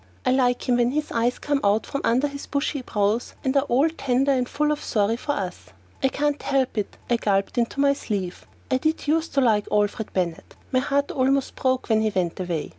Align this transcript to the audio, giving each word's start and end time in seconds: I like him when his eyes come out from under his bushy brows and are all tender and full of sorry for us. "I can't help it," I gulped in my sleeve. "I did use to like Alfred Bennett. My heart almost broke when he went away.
I 0.25 0.31
like 0.31 0.67
him 0.67 0.77
when 0.77 0.93
his 0.93 1.11
eyes 1.11 1.37
come 1.37 1.59
out 1.63 1.85
from 1.85 2.01
under 2.03 2.27
his 2.27 2.47
bushy 2.47 2.81
brows 2.81 3.35
and 3.43 3.55
are 3.55 3.65
all 3.69 3.87
tender 3.87 4.31
and 4.31 4.49
full 4.49 4.71
of 4.71 4.81
sorry 4.83 5.15
for 5.15 5.33
us. 5.33 5.65
"I 6.01 6.07
can't 6.07 6.41
help 6.41 6.75
it," 6.75 6.97
I 7.07 7.17
gulped 7.17 7.59
in 7.59 7.67
my 7.77 7.93
sleeve. 7.93 8.47
"I 8.71 8.77
did 8.77 9.05
use 9.05 9.27
to 9.27 9.41
like 9.41 9.67
Alfred 9.71 10.11
Bennett. 10.11 10.55
My 10.71 10.79
heart 10.79 11.11
almost 11.11 11.55
broke 11.55 11.87
when 11.87 12.01
he 12.01 12.09
went 12.15 12.39
away. 12.39 12.69